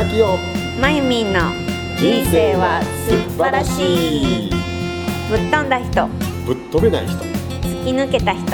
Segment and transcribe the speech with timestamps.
[0.00, 0.38] 深きよ
[0.80, 1.40] まゆみんの
[1.98, 4.50] 人生は素晴らしい。
[5.28, 6.08] ぶっ飛んだ人。
[6.46, 7.18] ぶっ飛べない人。
[7.60, 8.46] 突き抜けた人。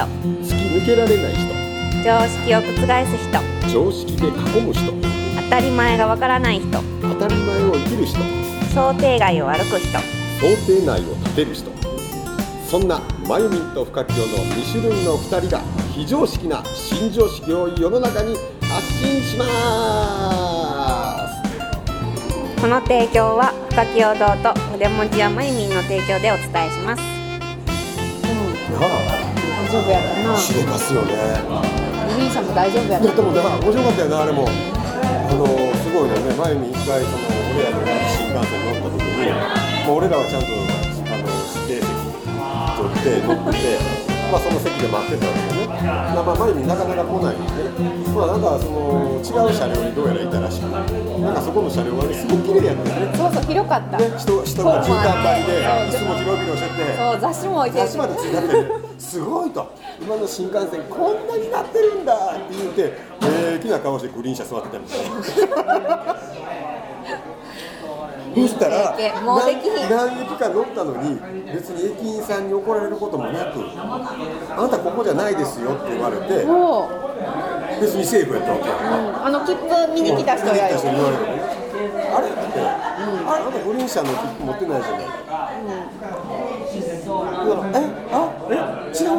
[0.42, 1.54] 突き抜けられない人。
[2.02, 3.72] 常識を覆す人。
[3.72, 4.92] 常識で囲む人。
[5.40, 6.66] 当たり前がわからない人。
[7.00, 8.18] 当たり前を生きる人。
[8.74, 9.98] 想定外を歩く人。
[10.40, 11.70] 想定内を立てる人。
[12.68, 15.62] そんなまゆみんと深きよの2種類の2人が
[15.94, 19.44] 非常識な新常識を世の中に発信しま
[20.42, 20.45] す
[22.66, 24.10] この提供は深き堂
[24.42, 27.02] と筆文字やまゆみんの提供でお伝えします。
[27.06, 27.14] な
[28.74, 31.14] 大丈夫やったなでかすよね。
[31.46, 34.48] お兄さんも大丈夫やでもな面白かったよなあれも。
[34.50, 34.50] あ
[35.38, 35.46] の
[35.78, 36.34] すごいよね。
[36.34, 37.22] 前に一回その
[37.54, 41.30] 俺らの新幹線乗った時に、まあ、俺らはちゃんとあの
[41.70, 41.94] 指定席
[42.82, 45.76] 取って乗っててまあその席で待ってたんですよね。
[45.86, 47.62] まあまあ前になかなか来ないんで。
[47.82, 50.72] ねまあなんかその違う車両にどうやらいたらしくて。
[51.20, 53.16] なんかそこの車両がねすごく綺麗やったよね。
[53.16, 56.96] そうそう広かった、ね人人が絨毯張りで椅子も広々してて。
[56.96, 57.78] そう雑誌も置いて。
[57.78, 58.54] る足までついてて
[58.98, 59.72] すごいと。
[60.00, 64.98] 今の新幹線こんなになってるんだって言って平気な顔してグリーン車座ってたみたい
[65.66, 66.16] な
[68.36, 68.92] そしたら
[69.22, 69.72] もうできひん。
[69.88, 71.18] 何何駅か乗ったのに
[71.52, 76.44] 別に駅員さんに怒られることもなくあなたここじゃないですよって言われて
[77.80, 81.46] 別にセーフやったわけうん、あの切符見に来た人や言われる。
[81.76, 85.00] あれって、あれあなたグリーン車の切符持ってないじゃない。
[85.00, 85.50] だから
[87.76, 87.85] えあえ違うん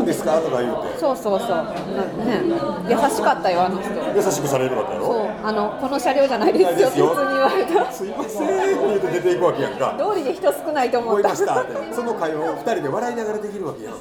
[0.08, 0.40] ですか？
[0.42, 0.98] とか言うて。
[0.98, 1.50] そうそうそう。
[1.50, 2.42] なね
[2.90, 3.92] 優しかったよあの人。
[4.16, 5.06] 優しくされるわけやろ？
[5.06, 5.28] そう。
[5.44, 9.96] あのこの車両じゃないですよ普通に言われたすいませんって言うて出ていくわけやんか。
[9.98, 11.94] 通りで人少ないと思思いったましたって。
[11.94, 13.94] その会話を二人で笑いながらできるわけやん、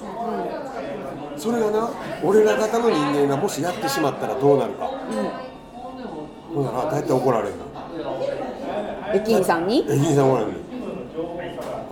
[1.37, 1.91] それがな
[2.23, 4.87] 俺ら方の人間がもしやってしまったらどうなるか、
[6.55, 7.65] ほんならどうやって怒られるの。
[9.15, 9.81] 駅員さんに？
[9.81, 10.67] 駅員さん怒られるの。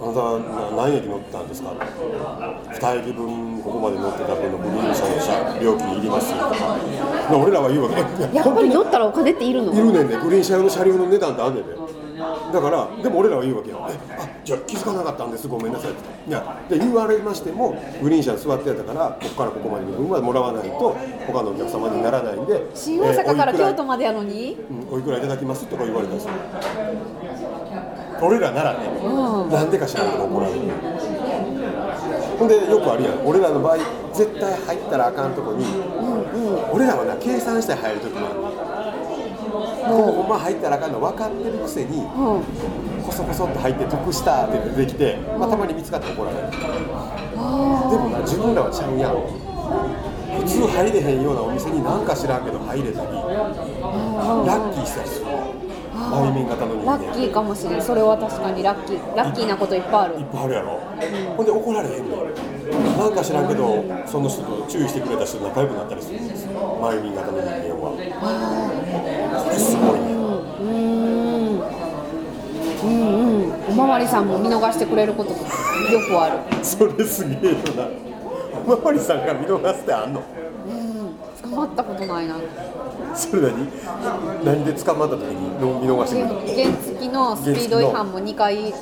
[0.03, 6.78] あなたな何駅乗ったんですか？2駅分ここまで乗ってた分のグリーン車の車料金いりますとか。
[7.31, 10.19] で俺らは言うわけやっぱり乗ったらお金っているのいるねんね。
[10.23, 11.75] グリーン車用の車両の値段ってあんねんで
[12.53, 13.87] だからでも俺らは言うわけよ。
[13.89, 15.49] えあじゃあ気づかなかったんです。
[15.49, 15.93] ごめんなさい。
[15.93, 20.97] っていやで言われましてもグリーン車に座ってやったからここからここまでの分はもらわないと
[21.27, 24.59] 他のお客様にならないんで新大阪から京都までやのに？
[24.71, 26.31] うんおいくらいただきますとか言われたんですよ
[28.21, 29.51] 俺らならね、うん。
[29.51, 30.61] なんでか知らんけど怒られる
[32.39, 33.27] ほんでよくあるやん。
[33.27, 33.79] 俺らの場合
[34.13, 35.65] 絶対入ったらあかんとこに、
[36.73, 38.37] 俺らはな計算して入るときもある。
[39.85, 42.03] ここほんま入ったらあかんの分かってるくせにう
[42.41, 42.43] ん。
[43.05, 46.51] こそこそって入って得したって出てきて、まあ、たまに見つかって怒られる。
[46.51, 49.15] でもな自分らはちゃうやん。
[50.41, 53.07] 普通入れへんようなお店になんか知らんけど入れたり。
[53.07, 55.27] ラッキーしたりする
[56.11, 57.83] 内面型の人間ラッキーかもしれん。
[57.83, 59.17] それは確かにラッキー。
[59.17, 60.15] ラッキーなこといっぱいある。
[60.21, 60.81] いっぱいあるやろ、
[61.37, 62.25] ほんで怒られへんの
[62.99, 66.79] なんか知らんけどその人と注意してくれた人と仲良くなったりするんですよ。
[66.83, 67.93] 前民型の人間は。
[69.45, 71.63] これすごいねうん。
[72.85, 73.53] うんうん。
[73.69, 75.43] おまわりさんも見逃してくれることよく
[76.21, 76.39] ある。
[76.63, 77.89] それすげえよな。
[78.67, 80.23] おまわりさんが見逃すってあんの
[81.43, 82.37] 捕まったことないな。
[83.15, 83.69] それ何？
[84.45, 85.61] 何で捕まった時に？
[85.61, 86.35] の見逃してくれた？
[86.35, 88.73] の原付のスピード違反も2回見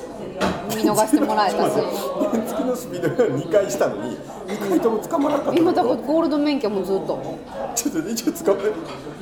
[0.91, 1.73] 逃してもらえたし。
[1.73, 4.17] 原付のスピードが2回したのに
[4.47, 7.39] ？2回とも捕まらなかった今だからゴールド免許もずっと。
[7.75, 8.73] ちょっと一応捕まえ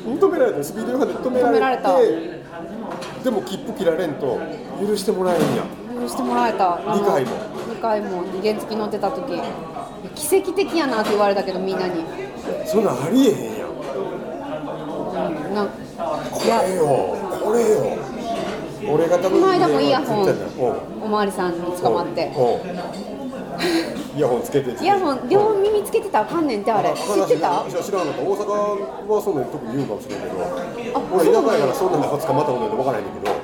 [0.04, 0.64] 止められた？
[0.64, 1.82] スピード違反で止められて
[3.24, 4.38] でも切符切られんと
[4.80, 5.64] 許してもらえんや。
[5.64, 6.80] ん許してもらえた。
[6.86, 7.30] 二回も。
[7.74, 9.40] 2回も原付乗ってた時。
[10.14, 12.02] 奇跡的やなって言われたけどみんなに
[12.66, 13.70] そんなんありえへんやん。
[13.70, 13.72] う
[15.50, 16.82] んなんこれよ
[17.44, 17.98] これよ。
[18.88, 20.24] 俺が多分この間もイヤホン。
[20.24, 22.26] 絶対だよおまわりさんに捕まって。
[22.34, 22.38] う。
[22.40, 22.72] んう。
[22.74, 22.78] ん
[24.16, 26.88] イヤホンつけてイヤホン両耳つけてたらあかんねんってあれ。
[26.90, 27.64] 知ってた？
[27.68, 28.22] 知知らなかった。
[28.22, 30.32] 大阪はそんなに特に言うかもしれんけど。
[30.40, 33.34] あ俺田そうなんや舎やからそんな中捕まったことないんで分からへんねんけど。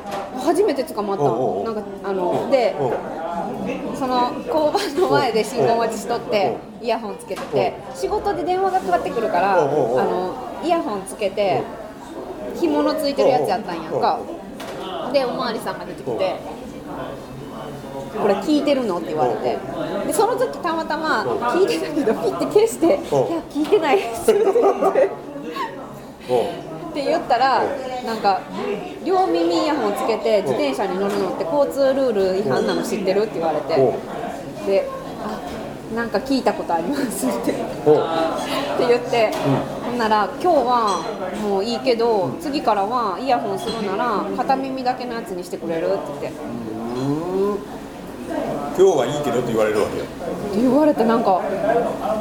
[0.41, 1.23] 初めて捕まった。
[1.25, 1.65] おうおう。
[1.65, 2.85] なんかあのでう。
[2.87, 3.26] ん
[3.99, 11.63] その交番の前で信号待ちしとってイヤホンつけてて仕事で電話がかかってくるからあのイヤホンつけて
[12.55, 14.21] 紐のついてるやつやったんやんか。
[15.13, 16.37] でおまわりさんが出てきて
[18.21, 19.59] 「これ聞いてるの?」って言われて。
[20.07, 21.23] でその時たまたま
[21.55, 22.97] 「聞いてたけどピッて消して「いや
[23.51, 25.11] 聞いてないです」って言って。
[26.31, 26.63] う。
[26.63, 26.67] ん
[26.97, 27.63] って言ったら
[28.07, 28.41] なんか
[29.05, 33.77] 両耳イヤホンつけて自転車に乗るのって交通ルール違反なの知ってるって言われて。
[34.67, 34.89] で
[35.23, 37.55] あなんか聞いたことありますってって
[38.89, 39.31] 言って、
[39.85, 46.57] ほんなら今日はもういいけど次からはイヤホンするなら片耳だけのやつにしてくれるって言って。
[48.77, 50.05] 今日はいいけどって言われるわけよ。
[50.05, 50.09] っ
[50.53, 51.41] て言われてなんか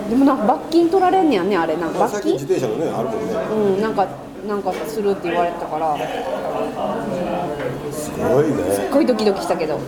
[0.07, 1.89] でもなんか罰金取られんねやんねあれな。
[1.89, 3.33] んか罰金自転車のねあるもんね。
[3.51, 4.07] うんなんか
[4.47, 5.97] なんかするって言われてたから。
[7.91, 8.55] すすごいね。
[8.87, 9.73] っごいドキドキしたけど。
[9.75, 9.79] や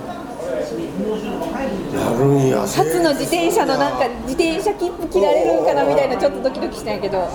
[2.18, 2.60] るんや。
[2.62, 7.20] 初の自転車のなんか自転車切符切られるんかなみたいなちょっとドキドキしたんやけど。
[7.20, 7.34] なんか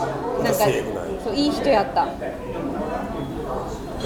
[1.24, 2.06] そういい人やった。
[2.06, 2.12] だ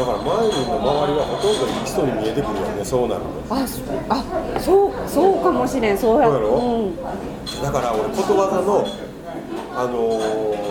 [0.05, 0.31] から前に
[0.67, 3.55] の周りはほとんどいい人に見えてくるよねそうなると。
[3.55, 3.81] あそ
[4.11, 4.23] あ
[4.61, 6.27] そうそうかもしれんそうや。
[6.27, 6.49] そうやろ？
[6.51, 6.53] う
[6.91, 6.97] ん。
[7.63, 8.87] だから俺ことわざの
[9.75, 10.66] あのー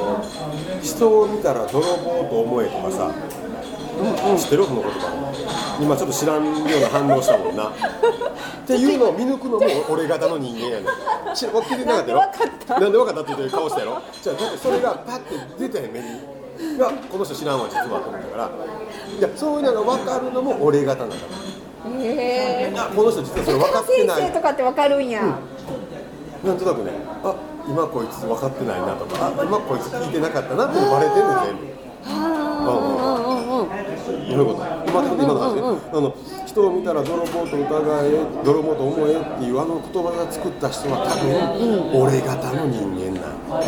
[0.81, 3.11] 人を見たら泥棒と思えとかさ、
[4.37, 7.69] 知ってるこの言葉今ちょっと知らんような反応したもんな。
[7.69, 7.71] っ
[8.67, 10.87] ていうのを見抜くのも俺方の人間やね
[11.31, 11.35] ん。
[11.35, 12.17] し分かってなかったよ。
[12.79, 13.21] なんで分かった？
[13.21, 14.01] って言って顔したやろ？
[14.21, 16.07] じゃあだってそれがパッて出てへん目に。
[16.77, 18.49] いやこの人知らんわ実はと思ったから。
[19.19, 21.15] いやそういうのが分かるのも俺方なんだ
[21.99, 22.73] へえ。
[22.75, 24.17] あこの人実はそれ分かってない。
[24.17, 25.21] 先生とかってわかるんや、
[26.43, 26.91] なんとなくね、
[27.23, 27.35] あ
[27.67, 31.75] 今こいつ分かってないなとか、あ今こいつ聞いてなかったなってバレてんねん全部。
[32.05, 32.11] ど
[34.37, 34.59] ういうこと？
[34.87, 35.55] 今の今の話？
[35.55, 35.61] ね、
[35.93, 36.13] あの
[36.45, 37.63] 人を見たら泥棒と疑
[38.03, 43.61] え、泥棒と思えっていうあの言葉が作った人は多分、俺方の人間なんは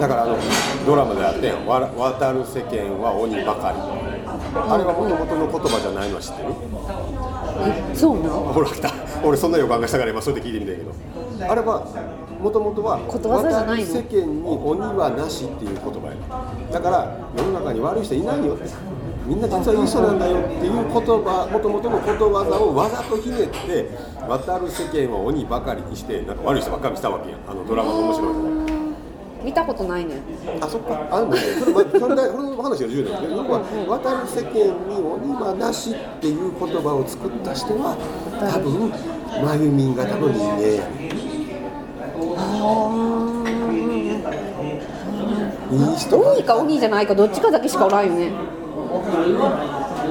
[0.00, 0.36] だからあの
[0.86, 1.66] ドラマであってん。
[1.66, 3.78] わ渡る世間は鬼ばかり。
[3.78, 6.54] あれはもともとの言葉じゃないのは知ってる？
[7.94, 8.88] そうなんほら来た
[9.24, 10.92] 俺そんな予感がしたから今それで聞いてみたけど。
[11.50, 11.84] あれは
[12.40, 16.14] もともとはことわざじゃない世間に鬼はなしっていう言葉や。
[16.72, 18.70] だから世の中に悪い人いないよって。
[19.26, 23.90] みんな実はいい人なんだよっていう言葉もともとのことわざをわざとひねって
[24.28, 27.40] 渡る世間は鬼ばかりにしてなんか悪い人ばっかりにしたわけやん。
[27.48, 28.40] あのドラマの面白いと
[28.70, 28.75] こ
[29.46, 30.18] 見たことないねん。
[30.60, 31.06] あそっか。
[31.08, 33.36] あでもねそれまそれだそれの話が重要なんですね。
[33.38, 37.96] 要は渡る世間に鬼はなしっていう言葉を作った人は
[38.40, 40.50] 多分真由民型の人間。
[40.50, 41.06] やね
[45.70, 46.18] いい人？
[46.18, 48.32] 鬼か鬼じゃないかどっちかだけしかおらんよね。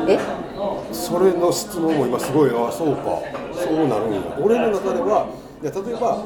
[0.07, 0.17] え？
[0.93, 2.51] それの質問も今すごい。
[2.51, 3.19] あそうか。
[3.53, 5.27] そうなるんや俺の中では
[5.65, 6.25] 例えば鬼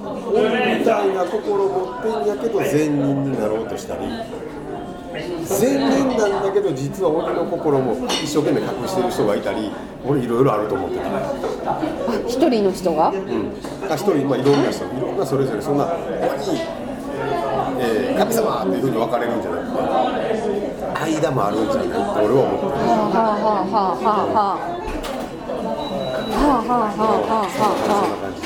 [0.80, 4.02] みたいな心を持ってんやけど善人になろうとしたり
[5.46, 9.72] 善人なんだけど実は鬼の心も一生懸命隠してる人がいたり
[10.06, 11.06] 俺いろいろあると思ってた。
[11.06, 11.10] あ
[12.28, 13.10] 一人の人が？
[13.10, 13.54] うん、
[13.90, 14.84] あ一人、まあ、いろんな人。
[14.86, 15.96] いろんなそれぞれそんな鬼、
[17.80, 19.72] えー神様っていうふうに分かれるんじゃなくて
[21.18, 22.72] 間もあるんじゃないって俺は思ってる。
[22.72, 22.76] は
[23.08, 24.68] あはあはあはあはあ。
[26.30, 28.40] はあはあはあはあはあはあそんなは感じ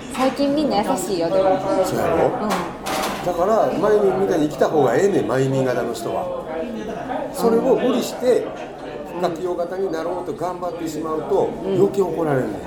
[0.00, 1.58] あ最近みんな優しいよでも。
[1.86, 2.30] そうやろ、
[3.24, 6.44] だからマイミンみたいに生きた方がええねんマイミン型の人は。
[7.32, 8.46] それを無理して
[9.18, 12.60] 活用型になろうと頑張ってしまうと余計怒られるねん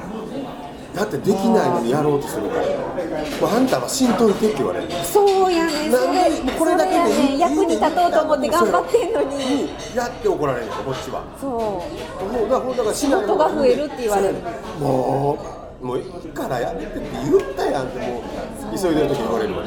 [0.96, 2.66] だってできないのにやろうとするから。
[2.66, 4.90] もうあんたはしんといてって言われる。
[5.06, 5.92] そうやねん。
[5.92, 9.70] それこれだけでねん役に立とうと思って頑張ってんのに。
[9.94, 11.22] やって怒られるのこっちは。
[11.40, 11.52] そう。
[11.54, 14.42] もうだからだから仕事が増えるって言われる。
[14.82, 19.66] もうもういいからやめてって言ったやんってもう急いでる時に言われるわ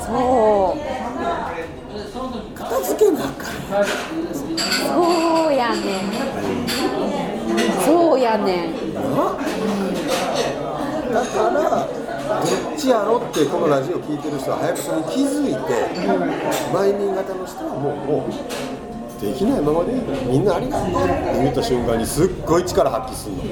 [0.00, 0.80] そう
[2.54, 3.54] 片付けなあかん
[4.34, 6.10] そうやねん
[7.84, 8.94] そうやねん
[11.12, 15.60] だからどっちやろってこのラジオ聞いてる人は早くそれに気づいて
[16.72, 18.79] マイミン型の人はもうもう
[19.20, 20.00] できないままでいい
[20.30, 20.88] みんなありがとう。
[20.88, 20.98] って
[21.42, 23.42] 言った瞬間にすっごい力発揮するの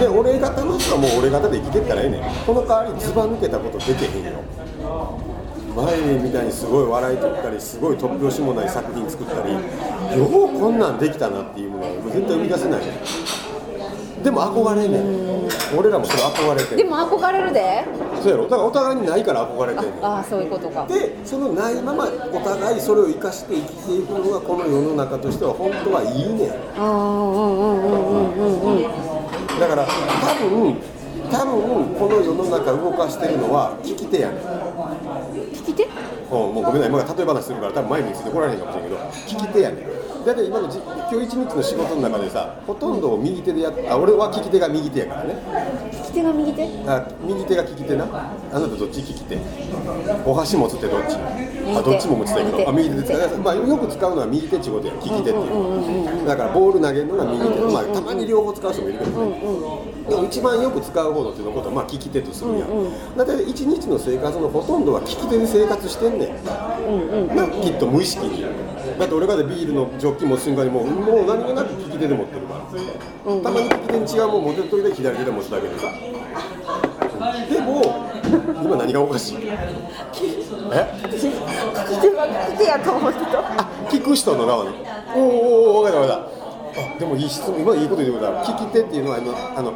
[0.00, 1.10] で俺型の人はもう。
[1.20, 4.32] 俺型で生きてったらええねんこの代わりずば抜けたことできへんよ
[5.76, 9.60] 前みたいにすごい笑い取ったりすごい突拍子もない作品作ったりよ
[10.26, 10.30] う。
[10.30, 11.70] こんなんできたなっていう。
[11.70, 12.80] ものは絶対生み出せない
[14.24, 15.46] でも憧れねん
[15.78, 17.84] 俺らもそれ憧れてでも憧れるで
[18.26, 18.44] そうやろ。
[18.44, 20.84] だからお互いにないから憧れてんねんああそういうことか。
[20.86, 26.50] でそのないままお互いそれを生かして生きていくのがこの世の中としては本当はいいねん。
[26.50, 28.76] ああうんうんうんうんうん。
[28.78, 28.82] うん
[29.60, 29.90] だから多
[30.50, 30.76] 分
[31.30, 34.38] 多分この世の中動かしてるのは聞き手やねん。
[35.54, 35.84] 聞き手？
[35.84, 37.14] うんもうごめんなさい。
[37.14, 39.86] 今例え話するから多分前についてこられへんかもしれんけど聞き手やねん。
[40.26, 45.36] だって今のじ今日一日の仕事の中でさほとんどを右手でやっあ俺は利き手が右手やからね
[46.16, 46.66] 手が右手？
[46.88, 48.04] あ右手が利き手な？
[48.04, 49.38] あなたどっち利き手？
[50.24, 51.16] お箸持つってどっち？
[51.76, 52.68] あどっちも持ちたいけど。
[52.68, 54.94] あ右手で使うまあ、よく使うのは右手っていうことや。
[54.94, 56.26] 利き手っていう。
[56.26, 59.40] だからボール投げるのが右手、まあ、たまに両方使う人もいるけどね、
[60.08, 62.66] でも一番よく使う方のっていうのことはまあ利き手とするや。
[62.66, 68.42] ん、だって一日の生活のほとんどは利き手で生活してんねん、なきっと無意識に
[68.98, 72.60] だって俺がでビールのジョッキ持つ瞬間にもうもう何気なく利き手で持ってるから、
[73.42, 75.86] たまに利き手に違うもん持ってる時で左手で持つだけでさ
[77.48, 77.82] でも
[78.62, 79.38] 今何がおかしい？
[79.38, 79.40] え？
[79.42, 79.56] 利き
[82.00, 83.40] 手は利き手やと思ってた。
[83.90, 84.70] 聞く人の側に。
[85.14, 86.18] おーおーおー分かった分かっ
[86.74, 86.86] た。
[86.96, 89.72] あでもいい質問今いいこと言ってくれた利き手っていうのはあのあの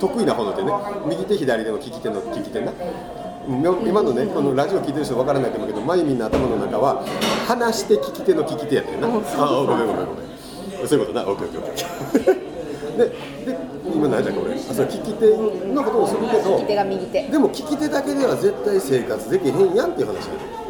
[0.00, 0.72] 得意な方の手ね。
[1.06, 2.72] 右手左手の利き手の利き手な。
[2.72, 7.04] うん今のねこのラジオ聞いてる人分からないと思うけどまゆみんの頭の中は
[7.46, 9.08] 話して利き手の利き手やったよな。
[9.08, 11.28] ああごめんごめんごめんそういうことな。
[11.28, 13.58] オッケーオッケーオッケーでで
[13.94, 15.26] 今何だっけ俺あそれ利き手
[15.74, 17.22] のことをするけど利き手が右手。
[17.28, 20.63] でも利き手だけでは絶対生活できへんやんっていう話やねあーうんうん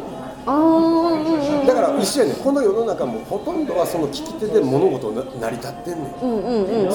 [0.45, 2.35] だから一緒やねん。
[2.37, 6.89] この世の中もほとんどはその利き手で物事な成り立ってんねん。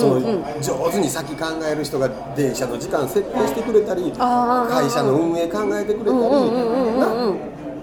[0.63, 6.21] 上手に先考える人が電車の時間設定してくれたり会社の運営考えてくれたり
[6.99, 7.35] な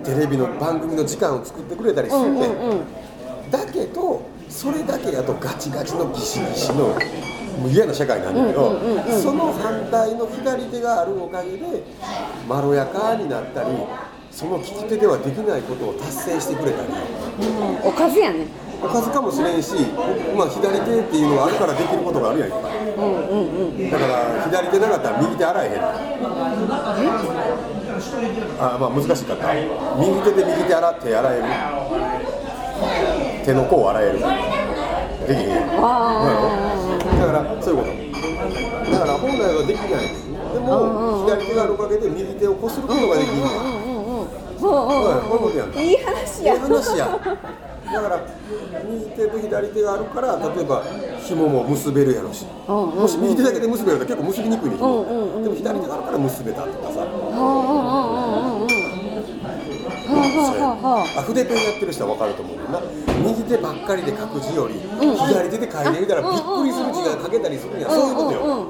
[0.03, 6.95] テレビの番組の時間を作ってくれたりするねんだけどそれだけやとガチガチのギシギシの
[7.59, 8.79] もう嫌な社会なんだけど
[9.21, 11.83] その反対の左手があるおかげで
[12.47, 13.69] まろやかになったり
[14.37, 16.89] その利き手ではできないことを達成してくれたり。
[17.83, 18.45] おかずやね。
[18.77, 19.73] おかずかもしれんし、
[20.37, 22.77] まあ、左手っていうのがあるからできることがあるやんか、だか
[24.05, 25.81] ら左手なかったら右手洗えへん
[28.61, 29.55] あまあ難しかった。
[29.97, 31.43] 右手で右手洗って洗える。
[33.43, 34.19] 手の甲を洗える。
[34.19, 35.67] できへんやん。
[35.73, 37.89] だからそういうこと。
[38.91, 40.13] だから本来はできない。
[40.53, 43.41] でも左手があるおかげで右手をこすることができる
[45.81, 46.53] いい話や。
[46.53, 47.19] いい話や。
[47.87, 48.19] だから
[48.89, 50.83] 右手と左手があるから例えば
[51.23, 55.05] 紐も結べるやろし、もし右手だけで結べると結構結びにくいねん紐、
[55.41, 57.07] でも左手があるから結べたとかさ、
[61.17, 62.81] あ筆ペンやってる人は分かると思うな。
[63.23, 68.67] 右手ばっかりで書く字より、左手で書いてみたらびっくりする字が書けたりするんや、そういうことよ、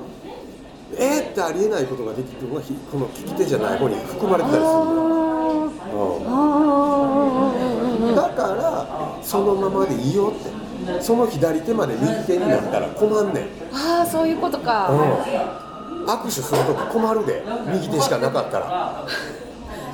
[0.96, 5.37] えーってありえないことができるのがひこの利き手じゃない方に含まれてたりするんだよ、
[5.94, 5.96] う
[8.12, 8.16] ん。
[8.16, 8.86] だから
[9.22, 10.58] そのままでいいよって。
[11.02, 14.90] その左手まで右手になったら困んねん、ああそういうことか、
[16.06, 17.44] 握手するとき困るで。
[17.74, 19.06] 右手しかなかったら。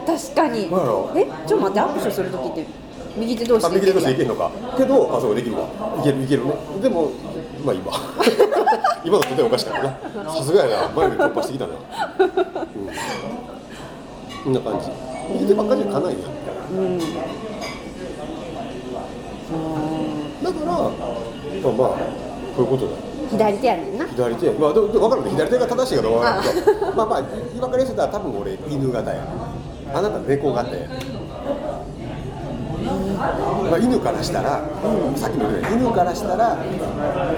[0.05, 0.65] 確かに。
[0.65, 0.69] え
[1.47, 2.67] ちょっと待って握手する時って
[3.17, 4.51] 右手同士あ右手としていいけんのか。
[4.77, 5.67] けどあそうできるわ。
[6.00, 6.53] いけるいけるね。
[6.79, 7.09] でも
[7.65, 7.93] まあいいわ
[9.03, 10.31] 今の手でおかしかったな。
[10.31, 10.89] さすがやな。
[10.89, 11.79] 前で突破してきたな、うん、
[14.43, 16.22] こんな感じ右手ばっかりじゃかないやん。
[20.44, 21.88] だからまあまあ
[22.56, 22.92] こういうことだ。
[22.92, 22.98] よ
[23.30, 24.06] 左手やねんな。
[24.08, 24.51] 左手。
[24.51, 25.24] まあでも分かる。
[25.24, 26.96] ね左手が正しいかどうか分からんけど。
[26.96, 29.27] まあまあ分かりやすいのは多分俺犬型や。
[29.94, 30.89] あなた猫型や
[33.70, 34.62] まあ、犬からしたら、
[35.15, 36.58] さっきの言ったように犬からしたら、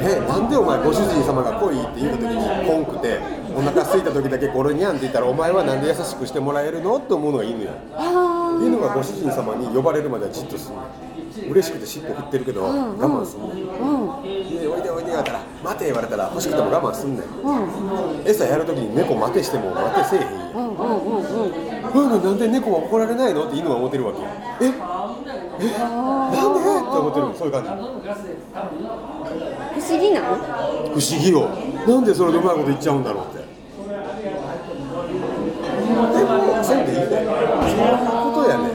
[0.01, 3.19] え、なんでお前、ご主人様が来いって言った時に、ポンくて、
[3.55, 6.97] お腹空いた時だけゴロニャンって言ったら、お前はなんで優しくしてもらえるの？
[6.97, 7.71] って思うのが犬や。
[8.61, 10.83] 犬がご主人様に呼ばれるまではじっとするの。
[11.51, 17.25] 嬉しくて尻尾振ってるけど、我慢すんねん、でおいでおいでやったら待て言われたら欲しくても我慢すんねん、
[18.25, 20.27] 餌やるときに猫待てしても待てせえへん、
[22.01, 23.47] うん、なんで猫は怒られないの？
[23.47, 24.19] って犬は思ってるわけ
[24.65, 24.67] え？
[24.67, 24.71] え？
[24.71, 24.79] なん
[25.59, 25.67] で？
[25.67, 27.27] って思ってる。
[27.37, 27.69] そういう感じ。
[27.69, 27.73] 不
[29.81, 30.41] 思議なの不
[30.99, 31.49] 思議よ。
[31.87, 33.45] なんでそれでうまいこと言っちゃうんだろうって。
[35.85, 35.91] で
[36.23, 37.19] もせんでいいねそういう
[38.33, 38.69] ことやね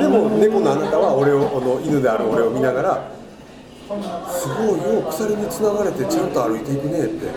[0.00, 3.08] でも猫のあなたは俺をこの犬である俺を見ながら
[4.30, 7.28] すごいよ鎖につながれてちゃんと歩いていくねって。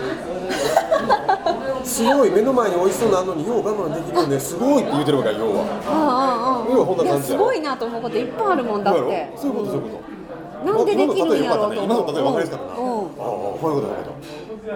[1.88, 5.64] すごい目の前に美味しそうなのによう我慢できるよねすごいって言うてるわけよ要は。
[5.64, 9.00] ああああ要はこんな感じすごいなと思うこといっぱいあるもんだって。
[9.00, 10.18] ろそういうことそういうこと。
[10.64, 14.12] なんでできるんやろうと今の例え分かりやすかったな、うんああこういうことこういうこ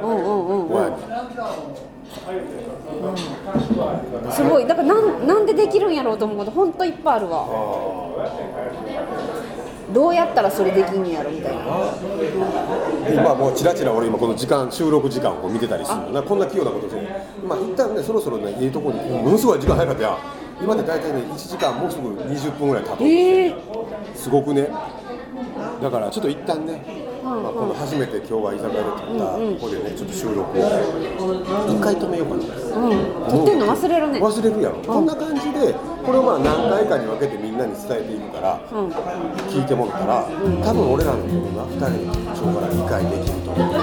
[0.00, 0.97] とうんうんうんこうやね
[4.33, 7.47] すごいだからなんなんでできるんやろうと思うこと本当いっぱいあるわ
[9.92, 11.62] どうやったらそれできんやろみたいな。
[13.08, 16.11] で今もうちらちら俺今この時間収録時間を見てたりするの。
[16.11, 17.02] なこんな器用なことして。
[17.46, 20.18] まあ一旦ねそろそろねいいとこにものすごい時間早かったやん
[20.62, 23.54] 今で大体ね1時間もうすぐ20分ぐらい経とうとしてええ
[24.14, 24.68] すごくね。
[25.82, 26.84] だからちょっと一旦ね、
[27.25, 30.62] まあ、この初めて今日は居酒屋で撮ったここでねちょっと収録を。
[31.68, 32.42] 一回止めようかな。
[32.42, 33.30] うん。
[33.30, 34.20] 撮ってんの忘れるね。
[34.20, 38.90] 忘れるやろ、こんな感じでこれをまあ何回かに分けてみんなに伝えていくから、うん
[39.52, 40.25] 聞いてもらったら、
[40.64, 43.75] 多分俺らのこのな2人の特徴から理解できると思う。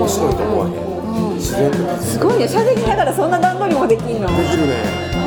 [0.00, 2.46] 面白いと思わへん、自然とすごいね。
[2.46, 4.28] 喋りながらそんな段取りもできんの。
[4.28, 5.20] きるね。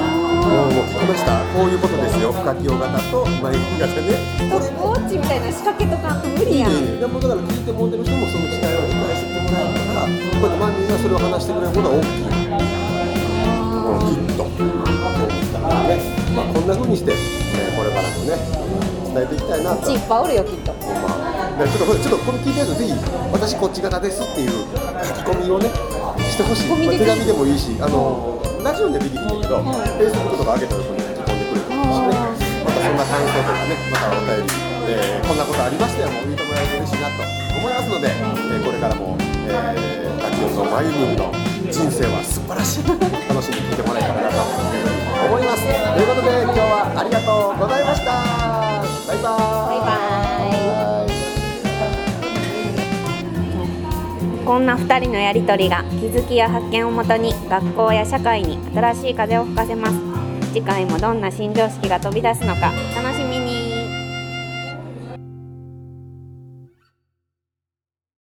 [0.44, 1.44] もう聞きました。
[1.54, 2.32] こういうことですよ。
[2.32, 4.18] 深き大型と眉毛型ね。
[4.50, 6.72] これウォッチみたいな仕掛けとか無理やん。
[6.72, 6.98] いいね。
[6.98, 12.24] でもだから聞いてもらってる人もその違いを理解してもらえるからこうやって万人がそれを話してくれることは大きい
[14.00, 14.44] うんきっと
[16.34, 18.38] まあ、こんな風にして、えーこれからもね
[19.14, 19.86] 伝えていきたいなと。
[19.86, 22.94] ちいっぱいおるよきっとまでちょっとこれちょっとこれ聞いたやつぜひ
[23.32, 25.70] 私こっち型ですっていう書き込みをね
[26.30, 32.34] してほしい、まあ手紙でもいいしあのラジオでできるんだけど、フェイスブックとか上げたらここに書き込んでくれるかもしれない
[32.64, 34.54] またそんな感想とかねまたお便り、
[34.88, 37.22] えーこんなことありましたよもう言ってもらえると嬉しいなと
[37.58, 41.32] 思いますので、えーこれからも、えー、タキオとマユミンの
[41.74, 42.84] 人生は素晴らしい。
[42.86, 44.38] 楽しんで聞いてもらえたらなと
[45.26, 45.66] 思います。
[45.66, 48.14] ということで今日はありがとうございました。
[49.10, 49.82] バイバーイ。
[49.82, 50.14] バイバ
[54.46, 59.96] こんな2人のやりとりが気づきや発見をもとに学校や社会に新しい風を吹かせます。
[60.54, 63.03] 次回もどんな新常識が飛び出すのか楽